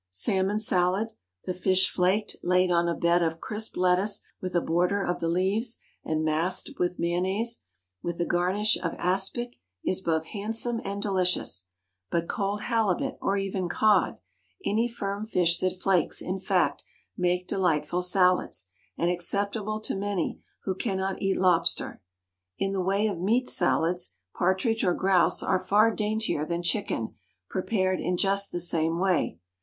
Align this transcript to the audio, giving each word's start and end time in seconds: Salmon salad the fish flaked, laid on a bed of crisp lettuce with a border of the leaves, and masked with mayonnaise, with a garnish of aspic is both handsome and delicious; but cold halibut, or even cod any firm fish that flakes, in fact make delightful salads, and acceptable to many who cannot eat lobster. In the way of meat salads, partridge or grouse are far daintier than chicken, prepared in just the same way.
Salmon 0.09 0.57
salad 0.57 1.09
the 1.45 1.53
fish 1.53 1.87
flaked, 1.87 2.35
laid 2.41 2.71
on 2.71 2.87
a 2.89 2.95
bed 2.95 3.21
of 3.21 3.39
crisp 3.39 3.77
lettuce 3.77 4.21
with 4.41 4.55
a 4.55 4.59
border 4.59 5.03
of 5.03 5.19
the 5.19 5.27
leaves, 5.27 5.77
and 6.03 6.25
masked 6.25 6.71
with 6.79 6.97
mayonnaise, 6.97 7.61
with 8.01 8.19
a 8.19 8.25
garnish 8.25 8.75
of 8.81 8.95
aspic 8.97 9.57
is 9.85 10.01
both 10.01 10.25
handsome 10.33 10.81
and 10.83 11.03
delicious; 11.03 11.67
but 12.09 12.27
cold 12.27 12.61
halibut, 12.61 13.19
or 13.21 13.37
even 13.37 13.69
cod 13.69 14.17
any 14.65 14.87
firm 14.87 15.23
fish 15.23 15.59
that 15.59 15.79
flakes, 15.79 16.19
in 16.19 16.39
fact 16.39 16.83
make 17.15 17.47
delightful 17.47 18.01
salads, 18.01 18.69
and 18.97 19.11
acceptable 19.11 19.79
to 19.79 19.95
many 19.95 20.39
who 20.63 20.73
cannot 20.73 21.21
eat 21.21 21.37
lobster. 21.37 22.01
In 22.57 22.71
the 22.73 22.81
way 22.81 23.05
of 23.05 23.19
meat 23.21 23.47
salads, 23.47 24.15
partridge 24.33 24.83
or 24.83 24.95
grouse 24.95 25.43
are 25.43 25.59
far 25.59 25.93
daintier 25.93 26.43
than 26.43 26.63
chicken, 26.63 27.13
prepared 27.51 27.99
in 27.99 28.17
just 28.17 28.51
the 28.51 28.59
same 28.59 28.97
way. 28.97 29.37